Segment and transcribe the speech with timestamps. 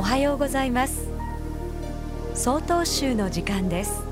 [0.00, 1.10] おはようございます。
[2.32, 4.02] 総統集の時間です。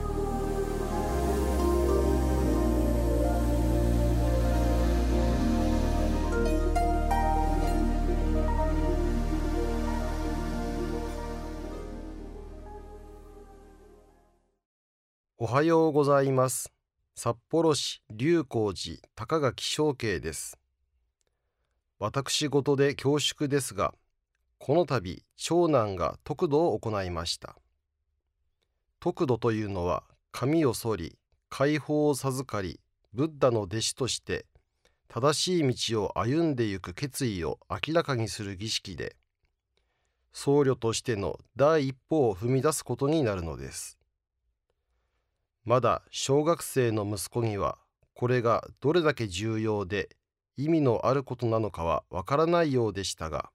[15.38, 16.70] おはようございます。
[17.15, 20.59] 札幌市龍光寺高垣正慶です。
[21.98, 23.95] 私事で恐縮ですが
[24.68, 27.56] この度長男が得度を行いました。
[29.00, 31.18] 得度というのは髪を剃り
[31.48, 32.78] 解放を授かり
[33.14, 34.45] ブッダの弟子として
[35.09, 39.16] 正しい道を歩んでゆく決意を明らかにする儀式で
[40.34, 43.96] 僧侶としての第一歩を踏み出すことになるのです。
[45.65, 47.78] まだ小学生の息子には
[48.12, 50.10] これがどれだけ重要で
[50.59, 53.48] 意味のあることなのかはわからないようでしたが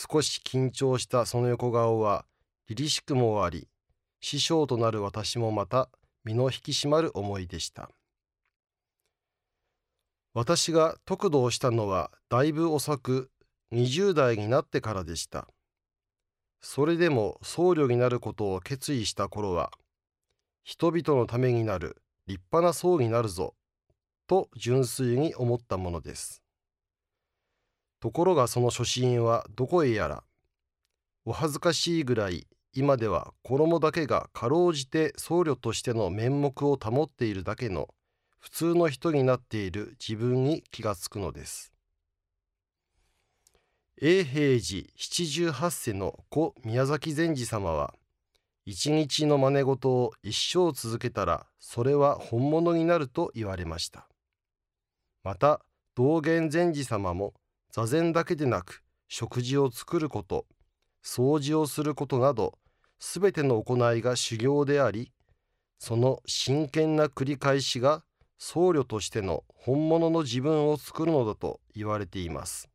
[0.00, 2.24] 少し緊張したその横顔は
[2.68, 3.66] 凛々しくもあり
[4.20, 5.90] 師匠となる私もまた
[6.24, 7.90] 身の引き締まる思いでした。
[10.34, 13.30] 私が得度をしたのはだいぶ遅く
[13.72, 15.48] 20代になってからでした。
[16.60, 19.72] それでも僧侶になることを決意した頃は
[20.62, 21.96] 人々のためになる
[22.28, 23.56] 立派な僧になるぞ
[24.28, 26.40] と純粋に思ったものです。
[28.00, 30.22] ところがその初心はどこへやら
[31.24, 37.88] お恥ずかしいぐらい今では衣だけがかろうじて僧侶としての面目を保っているだけの
[38.38, 41.72] 普通の人になっている自分に気がつくのです。
[44.00, 47.94] 永平寺七十八世の故宮崎禅師様は
[48.64, 54.06] 一日の真似事を一生続けたらそれは本物になると言われました。
[55.24, 55.60] また
[55.96, 57.34] 道元禅師様も
[57.70, 60.46] 座禅だけでなく食事を作ること
[61.04, 62.58] 掃除をすることなど
[62.98, 65.12] すべての行いが修行であり
[65.78, 68.02] その真剣な繰り返しが
[68.36, 72.68] 僧侶としての本物の自分を作るのだと言われています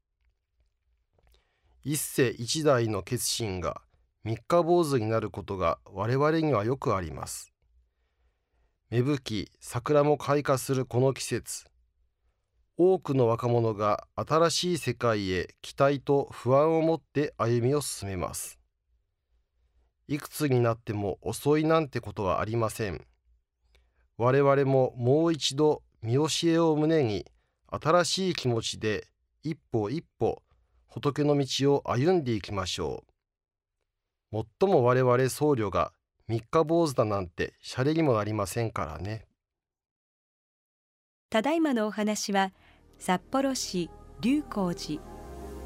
[1.83, 3.81] 一世一代の決心が
[4.23, 7.51] 三日坊主になることが我々にはよくあります。
[8.89, 11.65] 芽吹き桜も開花するこの季節
[12.77, 18.59] 多くの若者が新しい世界へ期待と不安を持って歩みを進めます。
[20.07, 23.05] いくつになっても遅いなんてことはありません。
[24.17, 27.25] 我々ももう一度見教えを胸に
[27.67, 29.07] 新しい気持ちで
[29.43, 30.41] 一歩一歩
[30.87, 33.03] 仏の道を歩んでいきましょ
[34.31, 34.35] う。
[34.35, 35.93] もっとも我々僧侶が
[36.27, 39.27] 三日坊主だなんてシャレにもなりませんからね。
[41.29, 42.51] ただいまのお話は
[43.05, 43.89] 札幌市
[44.21, 45.01] 龍光寺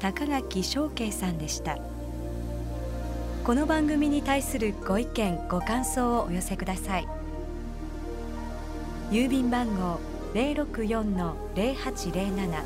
[0.00, 1.78] 高垣正慶さんでした。
[3.44, 7.06] この番組に対するご意見ご感想をお寄せください。
[9.12, 10.00] 郵便番号
[10.34, 12.62] 064-0807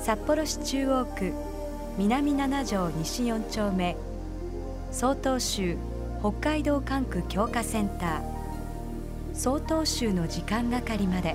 [0.00, 1.32] 札幌市中央区
[1.98, 3.96] 南七条西4丁目。
[4.92, 5.76] 曹洞州
[6.20, 8.22] 北海道管区強化センター。
[9.34, 11.34] 曹洞州の時間係まで。